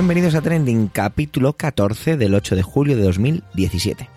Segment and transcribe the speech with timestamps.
[0.00, 4.08] Bienvenidos a Trending, capítulo 14 del 8 de julio de 2017.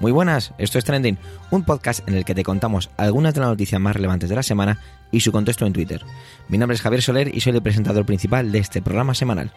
[0.00, 1.18] Muy buenas, esto es Trending,
[1.50, 4.42] un podcast en el que te contamos algunas de las noticias más relevantes de la
[4.42, 4.80] semana
[5.12, 6.00] y su contexto en Twitter.
[6.48, 9.52] Mi nombre es Javier Soler y soy el presentador principal de este programa semanal.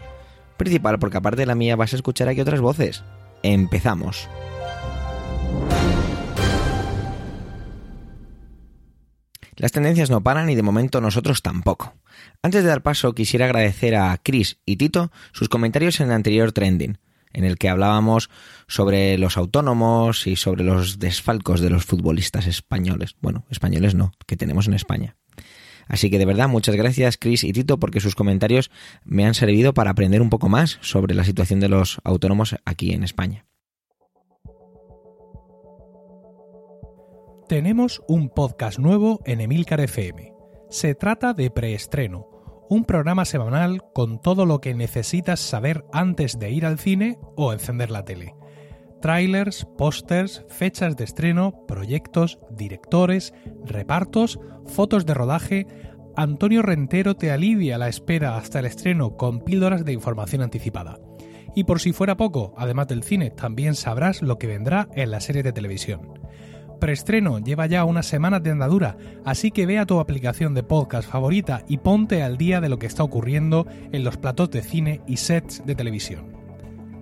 [0.58, 3.06] Principal porque aparte de la mía vas a escuchar aquí otras voces.
[3.42, 4.28] Empezamos.
[9.62, 11.94] Las tendencias no paran y de momento nosotros tampoco.
[12.42, 16.52] Antes de dar paso quisiera agradecer a Chris y Tito sus comentarios en el anterior
[16.52, 16.98] trending,
[17.32, 18.32] en el que hablábamos
[18.68, 23.18] sobre los autónomos y sobre los desfalcos de los futbolistas españoles.
[23.22, 25.16] Bueno, españoles no, que tenemos en España.
[25.88, 28.72] Así que de verdad, muchas gracias Chris y Tito porque sus comentarios
[29.06, 32.94] me han servido para aprender un poco más sobre la situación de los autónomos aquí
[32.94, 33.46] en España.
[37.52, 40.34] Tenemos un podcast nuevo en Emilcar FM.
[40.70, 42.30] Se trata de Preestreno,
[42.70, 47.52] un programa semanal con todo lo que necesitas saber antes de ir al cine o
[47.52, 48.36] encender la tele.
[49.02, 53.34] Trailers, pósters, fechas de estreno, proyectos, directores,
[53.66, 55.68] repartos, fotos de rodaje.
[56.16, 61.00] Antonio Rentero te alivia la espera hasta el estreno con píldoras de información anticipada.
[61.54, 65.20] Y por si fuera poco, además del cine, también sabrás lo que vendrá en la
[65.20, 66.21] serie de televisión
[66.82, 71.10] preestreno lleva ya unas semanas de andadura, así que ve a tu aplicación de podcast
[71.10, 75.00] favorita y ponte al día de lo que está ocurriendo en los platos de cine
[75.08, 76.36] y sets de televisión.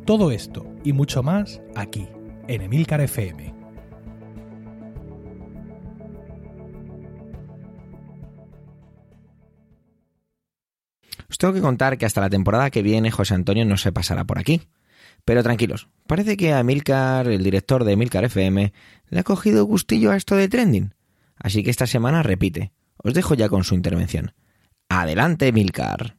[0.05, 2.08] Todo esto y mucho más aquí,
[2.47, 3.55] en Emilcar FM.
[11.30, 14.25] Os tengo que contar que hasta la temporada que viene José Antonio no se pasará
[14.25, 14.61] por aquí.
[15.30, 18.73] Pero tranquilos, parece que a Milcar, el director de Milcar FM,
[19.09, 20.95] le ha cogido gustillo a esto de trending.
[21.38, 22.71] Así que esta semana repite.
[22.97, 24.33] Os dejo ya con su intervención.
[24.89, 26.17] Adelante, Milcar.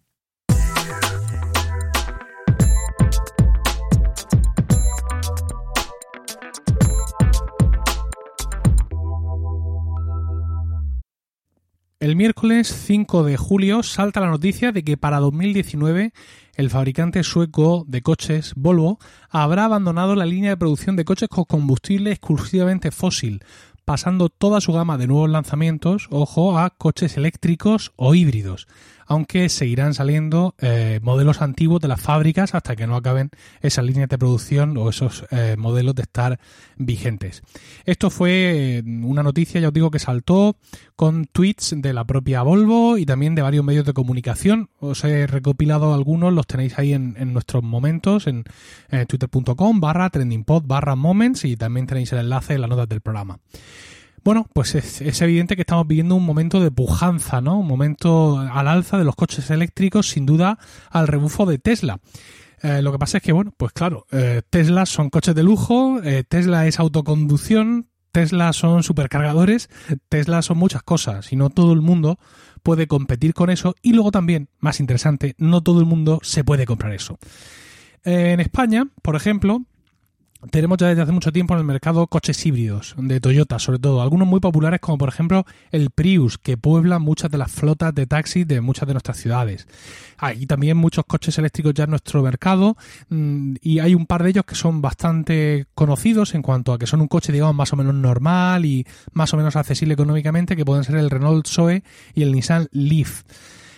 [11.99, 16.13] El miércoles 5 de julio salta la noticia de que para 2019
[16.55, 21.45] el fabricante sueco de coches Volvo habrá abandonado la línea de producción de coches con
[21.45, 23.43] combustible exclusivamente fósil,
[23.85, 28.67] pasando toda su gama de nuevos lanzamientos, ojo, a coches eléctricos o híbridos
[29.11, 33.31] aunque seguirán saliendo eh, modelos antiguos de las fábricas hasta que no acaben
[33.61, 36.39] esas líneas de producción o esos eh, modelos de estar
[36.77, 37.43] vigentes.
[37.87, 40.55] Esto fue eh, una noticia, ya os digo, que saltó
[40.95, 44.71] con tweets de la propia Volvo y también de varios medios de comunicación.
[44.79, 48.45] Os he recopilado algunos, los tenéis ahí en, nuestros momentos, en,
[49.09, 53.41] twitter.com barra trendingpod barra moments y también tenéis el enlace en las notas del programa.
[54.23, 57.59] Bueno, pues es, evidente que estamos viviendo un momento de pujanza, ¿no?
[57.59, 60.59] Un momento al alza de los coches eléctricos, sin duda
[60.91, 62.01] al rebufo de Tesla.
[62.63, 66.01] Eh, lo que pasa es que, bueno, pues claro, eh, Tesla son coches de lujo,
[66.05, 69.71] eh, Tesla es autoconducción, Tesla son supercargadores,
[70.11, 72.19] Tesla son muchas cosas y no todo el mundo
[72.63, 76.67] puede competir con eso y luego también, más interesante, no todo el mundo se puede
[76.67, 77.19] comprar eso.
[78.05, 79.65] en España, por ejemplo,
[80.51, 84.01] tenemos ya desde hace mucho tiempo en el mercado coches híbridos de Toyota, sobre todo.
[84.01, 88.07] Algunos muy populares como por ejemplo el Prius, que puebla muchas de las flotas de
[88.07, 89.67] taxis de muchas de nuestras ciudades.
[90.19, 92.77] Hay también muchos coches eléctricos ya en nuestro mercado
[93.09, 96.87] mm, y hay un par de ellos que son bastante conocidos en cuanto a que
[96.87, 100.65] son un coche, digamos, más o menos normal y más o menos accesible económicamente, que
[100.65, 101.83] pueden ser el Renault Zoe
[102.15, 103.23] y el Nissan Leaf.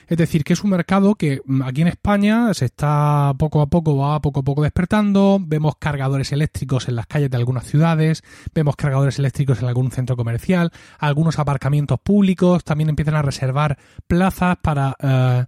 [0.08, 3.66] Es decir, que es un mercado que mm, aquí en España se está poco a
[3.66, 5.38] poco, va poco a poco despertando.
[5.40, 8.22] Vemos cargadores eléctricos en las calles de algunas ciudades,
[8.54, 14.56] vemos cargadores eléctricos en algún centro comercial, algunos aparcamientos públicos también empiezan a reservar plazas
[14.62, 15.44] para, eh,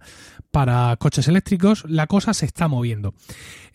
[0.51, 1.83] para coches eléctricos.
[1.87, 3.13] La cosa se está moviendo.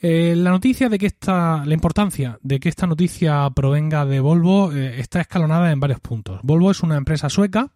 [0.00, 4.72] Eh, la noticia de que esta, la importancia de que esta noticia provenga de Volvo
[4.72, 6.40] eh, está escalonada en varios puntos.
[6.42, 7.70] Volvo es una empresa sueca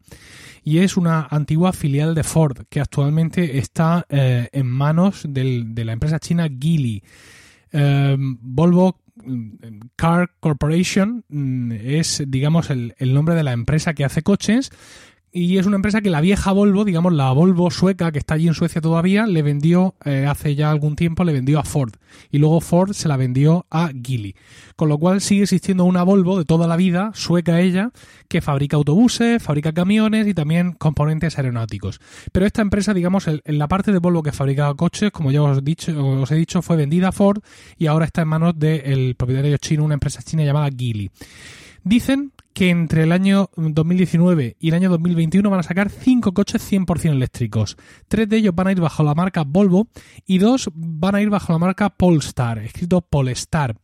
[0.64, 5.92] y es una antigua filial de Ford que actualmente está eh, en manos de la
[5.92, 7.02] empresa china Geely.
[7.70, 14.22] Em, Volvo mm, Car Corporation mm, es, digamos, el, nombre de la empresa que hace
[14.22, 14.70] coches,
[15.36, 18.46] y es una empresa que la vieja Volvo, digamos la Volvo sueca que está allí
[18.46, 21.92] en Suecia todavía, le vendió eh, hace ya algún tiempo, le vendió a Ford
[22.30, 24.36] y luego Ford se la vendió a Geely.
[24.76, 27.90] Con lo cual sigue existiendo una Volvo de toda la vida, sueca ella,
[28.28, 32.00] que fabrica autobuses, fabrica camiones y también componentes aeronáuticos.
[32.30, 35.58] Pero esta empresa, digamos, en la parte de Volvo que fabrica coches, como ya os
[35.58, 37.42] he dicho, os he dicho fue vendida a Ford
[37.76, 41.10] y ahora está en manos del propietario chino, una empresa china llamada Geely.
[41.82, 46.72] Dicen que entre el año 2019 y el año 2021 van a sacar cinco coches
[46.72, 47.76] 100% eléctricos.
[48.08, 49.88] Tres de ellos van a ir bajo la marca Volvo
[50.24, 53.76] y dos van a ir bajo la marca Polestar, escrito Polestar.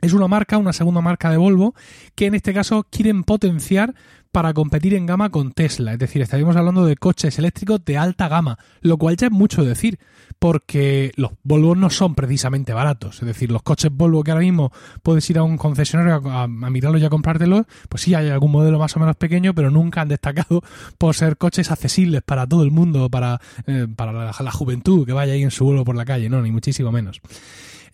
[0.00, 1.74] Es una marca, una segunda marca de Volvo,
[2.14, 3.94] que en este caso quieren potenciar
[4.32, 5.92] para competir en gama con Tesla.
[5.92, 9.64] Es decir, estaríamos hablando de coches eléctricos de alta gama, lo cual ya es mucho
[9.64, 9.98] decir,
[10.38, 13.20] porque los Volvo no son precisamente baratos.
[13.20, 14.72] Es decir, los coches Volvo que ahora mismo
[15.02, 18.78] puedes ir a un concesionario a, mirarlos y a comprártelos, pues sí, hay algún modelo
[18.78, 20.62] más o menos pequeño, pero nunca han destacado
[20.98, 25.32] por ser coches accesibles para todo el mundo, para, eh, para la, juventud que vaya
[25.32, 27.20] ahí en su vuelo por la calle, no, ni muchísimo menos.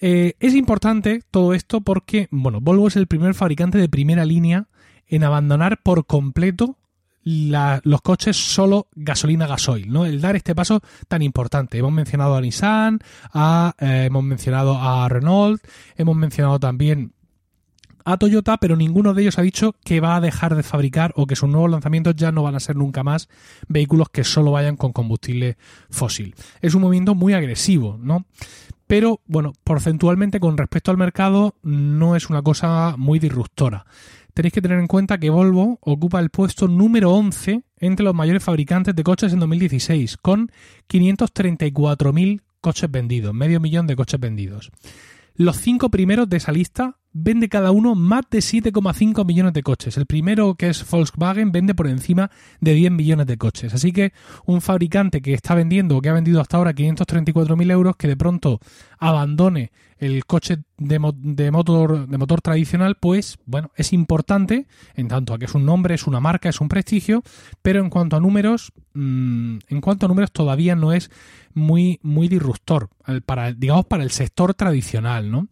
[0.01, 4.69] Eh, es importante todo esto porque, bueno, Volvo es el primer fabricante de primera línea
[5.09, 6.77] en abandonar por completo
[7.27, 10.07] los coches solo gasolina-gasoil, ¿no?
[10.07, 11.79] El dar este paso tan importante.
[11.79, 13.01] Hemos mencionado a Nissan,
[13.35, 15.61] a, eh, hemos mencionado a Renault,
[15.97, 17.15] hemos mencionado también
[18.05, 21.27] a Toyota, pero ninguno de ellos ha dicho que va a dejar de fabricar o
[21.27, 23.29] que sus nuevos lanzamientos ya no van a ser nunca más
[23.67, 25.57] vehículos que solo vayan con combustible
[25.91, 26.37] fósil.
[26.61, 28.25] Es un movimiento muy agresivo, ¿no?
[28.87, 33.85] Pero, bueno, porcentualmente con respecto al mercado no es una cosa muy disruptora
[34.37, 38.45] tenéis que tener en cuenta que Volvo ocupa el puesto número 11 entre los mayores
[38.45, 40.53] fabricantes de coches en 2016, con
[40.91, 44.71] 534.000 coches vendidos, medio millón de coches vendidos.
[45.37, 49.97] Los cinco primeros de esa lista vende cada uno más de 7,5 millones de coches.
[49.97, 52.31] El primero, que es Volkswagen, vende por encima
[52.61, 53.73] de 10 millones de coches.
[53.73, 54.13] Así que
[54.45, 58.19] un fabricante que está vendiendo o que ha vendido hasta ahora 534.000 euros, que de
[58.19, 58.61] pronto
[58.99, 65.39] abandone el coche de, motor, de motor tradicional, pues bueno, es importante en tanto a
[65.39, 67.23] que es un nombre, es una marca, es un prestigio,
[67.63, 71.11] pero en cuanto a números, mm, en cuanto a números todavía no es
[71.55, 72.91] muy, muy disruptor,
[73.25, 75.49] para, digamos, para el sector tradicional, ¿no?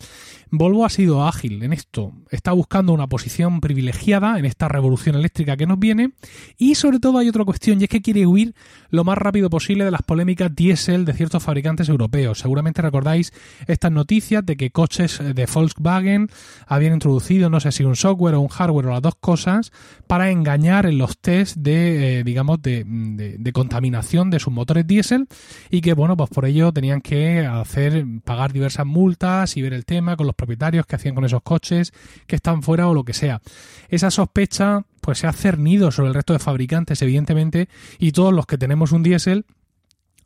[0.50, 5.56] Volvo ha sido ágil en esto, está buscando una posición privilegiada en esta revolución eléctrica
[5.56, 6.12] que nos viene
[6.58, 8.54] y sobre todo hay otra cuestión y es que quiere huir
[8.90, 12.40] lo más rápido posible de las polémicas diésel de ciertos fabricantes europeos.
[12.40, 13.32] Seguramente recordáis
[13.66, 16.28] estas noticias de que coches de Volkswagen
[16.66, 19.72] habían introducido, no sé si un software o un hardware o las dos cosas,
[20.06, 25.28] para engañar en los test de, eh, digamos, de, de contaminación de sus motores diésel
[25.70, 29.84] y que bueno, pues por ello tenían que hacer, pagar diversas multas y ver el
[29.84, 31.92] tema con los propietarios que hacían con esos coches,
[32.26, 33.40] que están fuera o lo que sea.
[33.88, 38.46] Esa sospecha pues se ha cernido sobre el resto de fabricantes, evidentemente, y todos los
[38.46, 39.44] que tenemos un diésel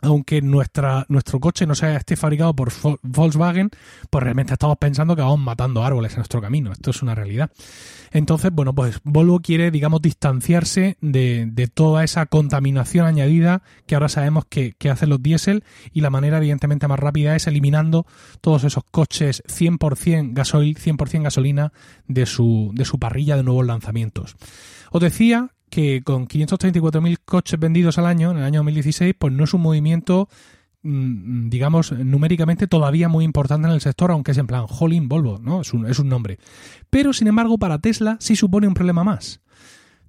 [0.00, 2.72] aunque nuestra, nuestro coche no sea esté fabricado por
[3.02, 3.70] Volkswagen,
[4.10, 6.72] pues realmente estamos pensando que vamos matando árboles en nuestro camino.
[6.72, 7.50] Esto es una realidad.
[8.10, 14.44] Entonces, bueno, pues Volvo quiere, digamos, distanciarse de, toda esa contaminación añadida que ahora sabemos
[14.48, 18.06] que, que, hacen los diésel y la manera, evidentemente, más rápida es eliminando
[18.40, 21.72] todos esos coches 100% gasoil, 100% gasolina
[22.06, 24.36] de su, de su parrilla de nuevos lanzamientos.
[24.90, 29.44] Os decía que con 534.000 coches vendidos al año, en el año 2016, pues no
[29.44, 30.28] es un movimiento,
[30.82, 35.38] mm, digamos, numéricamente todavía muy importante en el sector, aunque es en plan Holling Volvo,
[35.38, 35.60] ¿no?
[35.60, 36.38] Es un, es un nombre.
[36.90, 39.40] Pero, sin embargo, para Tesla sí supone un problema más.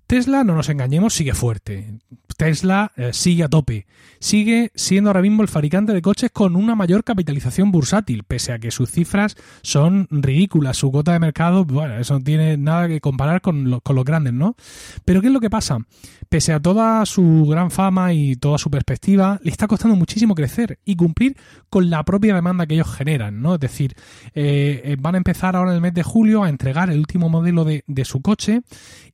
[0.10, 2.00] Tesla, no nos engañemos, sigue fuerte.
[2.36, 3.86] Tesla eh, sigue a tope.
[4.20, 8.60] Sigue siendo ahora mismo el fabricante de coches con una mayor capitalización bursátil, pese a
[8.60, 10.78] que sus cifras son ridículas.
[10.78, 14.34] Su cuota de mercado, bueno, eso no tiene nada que comparar con, con los grandes,
[14.34, 14.56] ¿no?
[15.06, 15.78] Pero ¿qué es lo que pasa?
[16.28, 20.80] Pese a toda su gran fama y toda su perspectiva, le está costando muchísimo crecer
[20.86, 21.38] y cumplir
[21.70, 23.56] con la propia demanda que ellos generan, ¿no?
[23.56, 23.96] Es decir,
[24.34, 27.30] eh, eh, van a empezar ahora en el mes de julio a entregar el último
[27.30, 28.62] modelo de, de su coche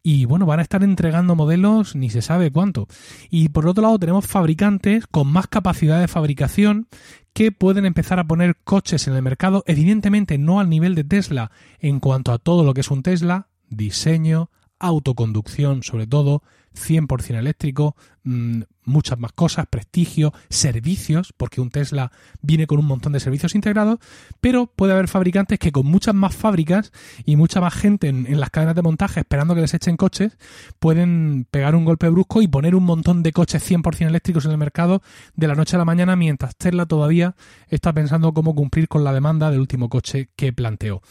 [0.02, 2.88] y, bueno, van a estar entregando modelos ni se sabe cuánto.
[3.30, 6.88] Y por otro lado tenemos fabricantes con más capacidad de fabricación
[7.34, 11.52] que pueden empezar a poner coches en el mercado, evidentemente no al nivel de Tesla
[11.80, 14.50] en cuanto a todo lo que es un Tesla, diseño,
[14.80, 16.44] autoconducción sobre todo,
[16.76, 23.14] 100% eléctrico, mm, muchas más cosas, prestigio, servicios, porque un Tesla viene con un montón
[23.14, 24.00] de servicios integrados,
[24.42, 26.92] pero puede haber fabricantes que con muchas más fábricas
[27.26, 30.38] y mucha más gente en, las cadenas de montaje esperando que les echen coches,
[30.80, 34.58] pueden pegar un golpe brusco y poner un montón de coches 100% eléctricos en el
[34.58, 35.02] mercado
[35.36, 37.36] de la noche a la mañana, mientras Tesla todavía
[37.70, 41.02] está pensando cómo cumplir con la demanda del último coche que planteó.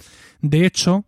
[0.41, 1.05] De hecho,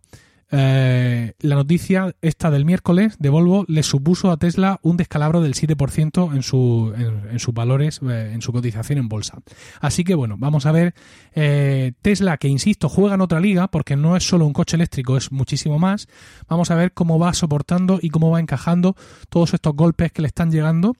[0.49, 5.55] eh, la noticia esta del miércoles de Volvo le supuso a Tesla un descalabro del
[5.55, 6.93] 7% en, su,
[7.31, 9.39] en, sus valores, eh, en su cotización en bolsa.
[9.81, 10.93] Así que bueno, vamos a ver
[11.33, 15.17] eh, Tesla, que insisto, juega en otra liga, porque no es solo un coche eléctrico,
[15.17, 16.07] es muchísimo más.
[16.47, 18.95] Vamos a ver cómo va soportando y cómo va encajando
[19.29, 20.95] todos estos golpes que le están llegando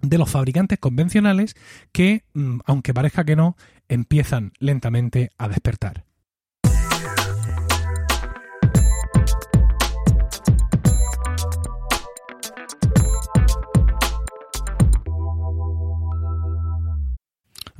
[0.00, 1.54] de los fabricantes convencionales
[1.92, 3.56] que, mm, aunque parezca que no,
[3.88, 6.04] empiezan lentamente a despertar.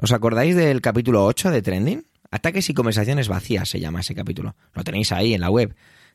[0.02, 2.07] ¿Os acordáis del capítulo 8 de Trending?
[2.30, 4.57] Ataques y conversaciones vacías se llama ese capítulo.
[4.73, 5.75] Lo tenéis ahí en la web,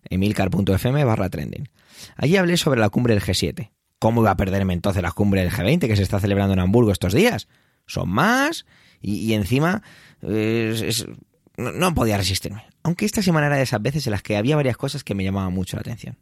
[0.09, 1.69] emilcar.fm barra trending.
[2.15, 3.69] Allí hablé sobre la cumbre del G7.
[3.99, 6.91] ¿Cómo iba a perderme entonces la cumbre del G20 que se está celebrando en Hamburgo
[6.91, 7.47] estos días?
[7.85, 8.65] Son más
[9.01, 9.83] y, encima
[10.21, 12.65] no, no podía resistirme.
[12.81, 15.23] Aunque esta semana era de esas veces en las que había varias cosas que me
[15.23, 16.17] llamaban mucho la atención.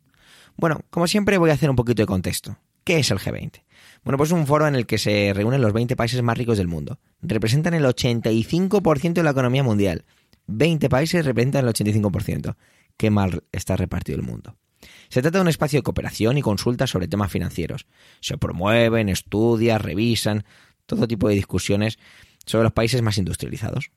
[0.58, 2.58] Bueno, como siempre voy a hacer un poquito de contexto.
[2.84, 3.62] ¿Qué es el G20?
[4.03, 6.57] Bueno, pues es un foro en el que se reúnen los 20 países más ricos
[6.57, 7.00] del mundo.
[7.22, 10.05] Representan el 85% de la economía mundial.
[10.48, 12.55] 20 países representan el 85%.
[12.98, 14.57] Qué mal está repartido el mundo.
[15.10, 17.88] Se trata de un espacio de cooperación y consulta sobre temas financieros.
[18.19, 20.43] Se promueven, estudian, revisan,
[20.86, 21.98] todo tipo de discusiones
[22.45, 23.91] sobre los países más industrializados.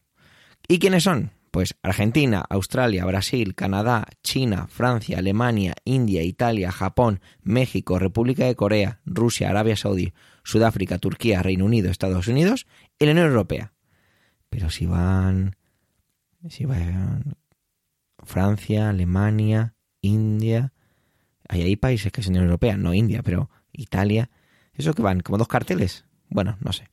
[0.68, 1.32] ¿Y quiénes son?
[1.56, 9.00] Pues Argentina, Australia, Brasil, Canadá, China, Francia, Alemania, India, Italia, Japón, México, República de Corea,
[9.06, 10.12] Rusia, Arabia Saudí,
[10.44, 12.66] Sudáfrica, Turquía, Reino Unido, Estados Unidos
[12.98, 13.72] y la Unión Europea.
[14.50, 15.56] Pero si van...
[16.50, 17.38] Si van...
[18.22, 20.75] Francia, Alemania, India...
[21.48, 24.28] Hay, hay países que son Unión Europea, no India, pero Italia...
[24.75, 25.20] ¿Eso que van?
[25.20, 26.04] ¿Como dos carteles?
[26.28, 26.90] Bueno, no sé.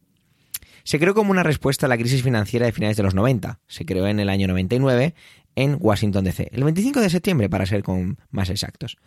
[0.84, 3.60] Se creó como una respuesta a la crisis financiera de finales de los 90.
[3.68, 5.16] Se creó en el año 99
[5.56, 8.98] en Washington DC, el 25 de septiembre para ser con más exactos.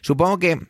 [0.00, 0.60] Supongo que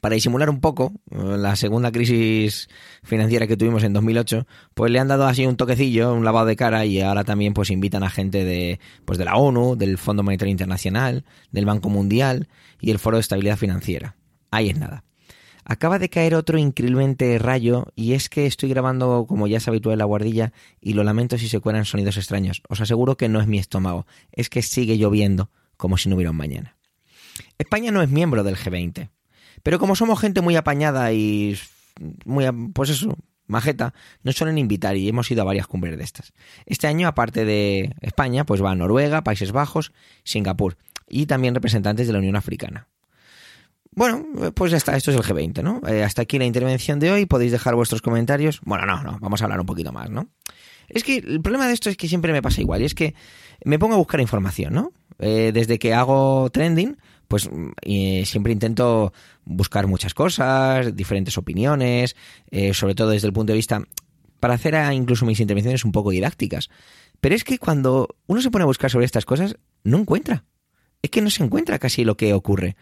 [0.00, 2.68] para disimular un poco eh, la segunda crisis
[3.02, 6.56] financiera que tuvimos en 2008, pues le han dado así un toquecillo, un lavado de
[6.56, 10.22] cara y ahora también pues invitan a gente de pues de la ONU, del Fondo
[10.22, 12.48] Monetario Internacional, del Banco Mundial
[12.80, 14.16] y el Foro de Estabilidad Financiera.
[14.50, 15.04] Ahí es nada.
[15.64, 19.94] Acaba de caer otro increíblemente rayo y es que estoy grabando como ya es habitual
[19.94, 22.62] en la guardilla y lo lamento si se cuelan sonidos extraños.
[22.68, 26.30] Os aseguro que no es mi estómago, es que sigue lloviendo como si no hubiera
[26.30, 26.76] un mañana.
[27.58, 29.10] España no es miembro del G20,
[29.62, 31.56] pero como somos gente muy apañada y
[32.24, 33.16] muy, pues eso,
[33.46, 36.32] majeta, nos suelen invitar y hemos ido a varias cumbres de estas.
[36.66, 39.92] Este año, aparte de España, pues va Noruega, Países Bajos,
[40.24, 40.76] Singapur
[41.08, 42.88] y también representantes de la Unión Africana.
[43.94, 45.82] Bueno, pues ya está, esto es el G20, ¿no?
[45.86, 48.60] Eh, hasta aquí la intervención de hoy, podéis dejar vuestros comentarios.
[48.64, 50.28] Bueno, no, no, vamos a hablar un poquito más, ¿no?
[50.88, 53.14] Es que el problema de esto es que siempre me pasa igual, y es que
[53.64, 54.92] me pongo a buscar información, ¿no?
[55.18, 56.96] Eh, desde que hago trending,
[57.28, 57.48] pues
[58.24, 59.12] siempre intento
[59.44, 62.16] buscar muchas cosas, diferentes opiniones,
[62.50, 63.82] eh, sobre todo desde el punto de vista,
[64.40, 66.68] para hacer incluso mis intervenciones un poco didácticas.
[67.20, 70.44] Pero es que cuando uno se pone a buscar sobre estas cosas, no encuentra.
[71.00, 72.76] Es que no se encuentra casi lo que ocurre.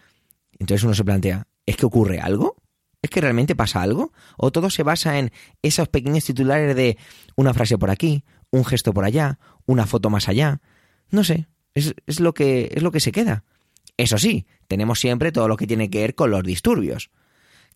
[0.61, 2.55] Entonces uno se plantea, ¿es que ocurre algo?
[3.02, 4.12] ¿Es que realmente pasa algo?
[4.37, 6.99] ¿O todo se basa en esos pequeños titulares de
[7.35, 10.61] una frase por aquí, un gesto por allá, una foto más allá?
[11.09, 13.45] No sé, es, lo, que, es lo que se queda.
[13.97, 17.11] Eso sí, tenemos siempre todo lo que tiene que ver con los disturbios.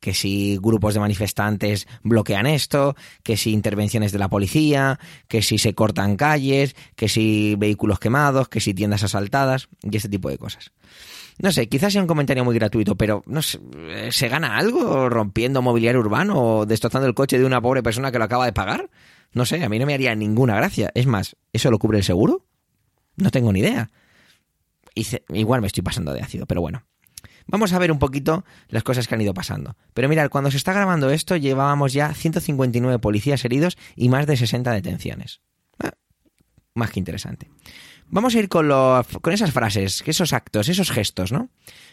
[0.04, 5.56] Que si grupos de manifestantes bloquean esto, que si intervenciones de la policía, que si
[5.56, 10.36] se cortan calles, que si vehículos quemados, que si tiendas asaltadas y ese tipo de
[10.36, 10.72] cosas.
[11.38, 13.58] No sé, quizás sea un comentario muy gratuito, pero no sé,
[14.10, 18.18] ¿se gana algo rompiendo mobiliario urbano o destrozando el coche de una pobre persona que
[18.18, 18.90] lo acaba de pagar?
[19.32, 20.90] No sé, a mí no me haría ninguna gracia.
[20.94, 22.44] Es más, ¿eso lo cubre el seguro?
[23.16, 23.88] No tengo ni idea.
[25.30, 26.84] igual me estoy pasando de ácido, pero bueno.
[27.46, 29.76] Vamos a ver un poquito las cosas que han ido pasando.
[29.92, 34.36] Pero mirad, cuando se está grabando esto llevábamos ya 159 policías heridos y más de
[34.36, 35.40] 60 detenciones.
[35.82, 35.92] Ah,
[36.74, 37.50] más que interesante.
[38.06, 41.48] Vamos a ir con, con esas frases, esos actos, esos gestos, ¿no?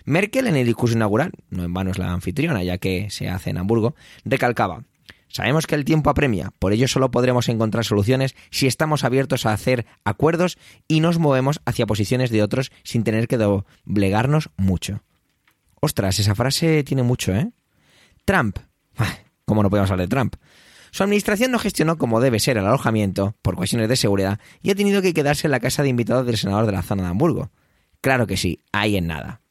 [0.05, 3.50] Merkel en el discurso inaugural, no en vano es la anfitriona, ya que se hace
[3.50, 4.84] en Hamburgo, recalcaba,
[5.31, 9.53] Sabemos que el tiempo apremia, por ello solo podremos encontrar soluciones si estamos abiertos a
[9.53, 10.58] hacer acuerdos
[10.89, 15.03] y nos movemos hacia posiciones de otros sin tener que doblegarnos mucho.
[15.83, 17.51] Ostras, esa frase tiene mucho, ¿eh?
[18.23, 18.59] Trump.
[19.45, 20.35] ¿Cómo no podemos hablar de Trump?
[20.91, 24.75] Su administración no gestionó como debe ser el alojamiento, por cuestiones de seguridad, y ha
[24.75, 27.50] tenido que quedarse en la casa de invitados del senador de la zona de Hamburgo.
[28.00, 29.41] Claro que sí, ahí en nada.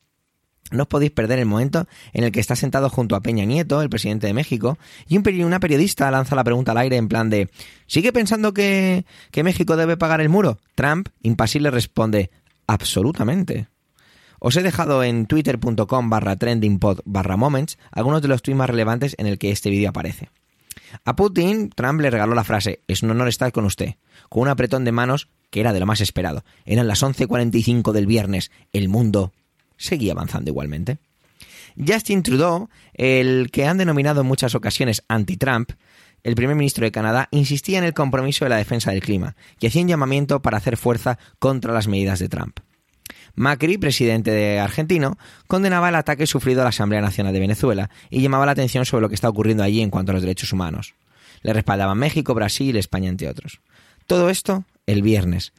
[0.70, 3.82] No os podéis perder el momento en el que está sentado junto a Peña Nieto,
[3.82, 7.50] el presidente de México, y una periodista lanza la pregunta al aire en plan de
[7.88, 10.60] ¿Sigue pensando que México debe pagar el muro?
[10.76, 12.30] Trump, impasible, responde
[12.68, 13.69] absolutamente.
[14.40, 19.14] Os he dejado en twitter.com barra trendingpod barra moments algunos de los tweets más relevantes
[19.18, 20.30] en el que este vídeo aparece.
[21.04, 23.94] A Putin, Trump le regaló la frase, es un honor estar con usted,
[24.28, 26.42] con un apretón de manos que era de lo más esperado.
[26.64, 29.32] Eran las 11.45 del viernes, el mundo
[29.76, 30.99] seguía avanzando igualmente.
[31.76, 35.73] Justin Trudeau, el que han denominado en muchas ocasiones anti-Trump,
[36.23, 39.66] el primer ministro de Canadá insistía en el compromiso de la defensa del clima y
[39.66, 42.61] hacía un llamamiento para hacer fuerza contra las medidas de Trump.
[43.34, 48.20] Macri, presidente de argentino, condenaba el ataque sufrido a la Asamblea Nacional de Venezuela y
[48.22, 50.94] llamaba la atención sobre lo que está ocurriendo allí en cuanto a los derechos humanos.
[51.42, 53.60] Le respaldaban México, Brasil, España, entre otros.
[54.06, 55.52] Todo esto el viernes.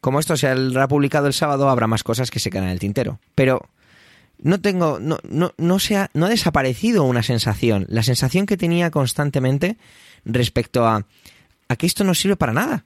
[0.00, 2.78] Como esto se ha publicado el sábado, habrá más cosas que se quedan en el
[2.78, 3.18] tintero.
[3.34, 3.70] Pero
[4.38, 7.86] no tengo, no, no, no, se ha, no ha desaparecido una sensación.
[7.88, 9.78] La sensación que tenía constantemente
[10.24, 11.06] respecto a,
[11.68, 12.84] a que esto no sirve para nada.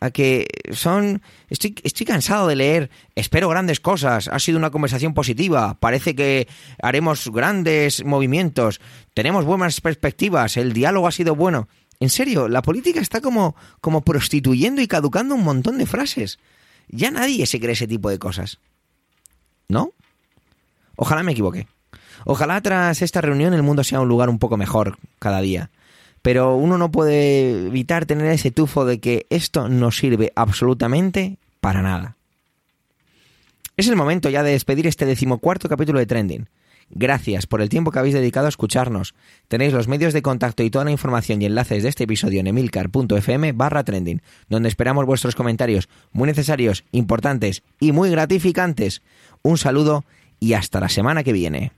[0.00, 1.22] A que son.
[1.48, 2.90] Estoy, estoy cansado de leer.
[3.14, 4.28] Espero grandes cosas.
[4.28, 5.76] Ha sido una conversación positiva.
[5.80, 6.46] Parece que
[6.80, 8.80] haremos grandes movimientos.
[9.14, 10.56] Tenemos buenas perspectivas.
[10.56, 11.68] El diálogo ha sido bueno.
[12.00, 16.38] En serio, la política está como, como prostituyendo y caducando un montón de frases.
[16.88, 18.60] Ya nadie se cree ese tipo de cosas.
[19.68, 19.92] ¿No?
[20.94, 21.66] Ojalá me equivoque.
[22.24, 25.70] Ojalá tras esta reunión el mundo sea un lugar un poco mejor cada día
[26.28, 31.80] pero uno no puede evitar tener ese tufo de que esto no sirve absolutamente para
[31.80, 32.18] nada.
[33.78, 36.50] Es el momento ya de despedir este decimocuarto capítulo de Trending.
[36.90, 39.14] Gracias por el tiempo que habéis dedicado a escucharnos.
[39.48, 42.48] Tenéis los medios de contacto y toda la información y enlaces de este episodio en
[42.48, 44.20] emilcar.fm barra trending,
[44.50, 49.00] donde esperamos vuestros comentarios muy necesarios, importantes y muy gratificantes.
[49.40, 50.04] Un saludo
[50.40, 51.72] y hasta la semana que viene.